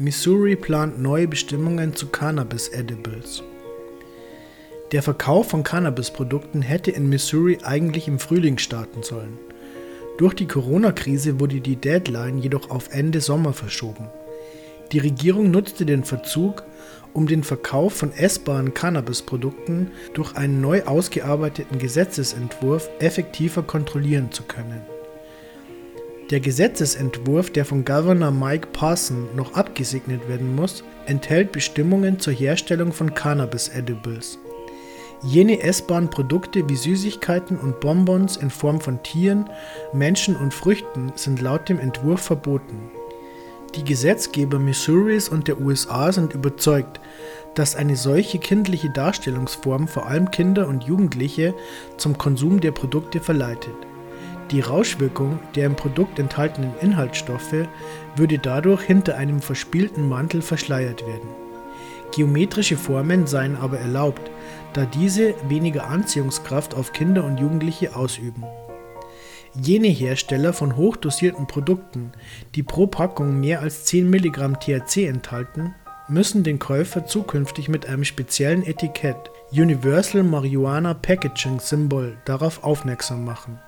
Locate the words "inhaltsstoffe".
56.80-57.68